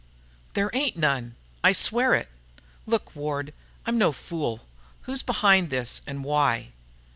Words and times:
"There 0.55 0.71
ain't 0.73 0.97
none. 0.97 1.35
I 1.63 1.73
swear 1.73 2.15
it." 2.15 2.27
"Look, 2.87 3.15
Ward. 3.15 3.53
I'm 3.85 3.99
no 3.99 4.11
fool. 4.11 4.61
Who's 5.03 5.21
behind 5.21 5.69
this, 5.69 6.01
and 6.07 6.23
why?" 6.23 6.69